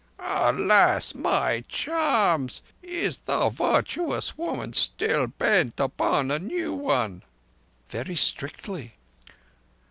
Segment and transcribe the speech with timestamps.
[0.17, 2.63] "Alas, my charms!
[2.81, 7.21] Is the virtuous woman still bent upon a new one?"
[7.87, 8.95] "Very strictly."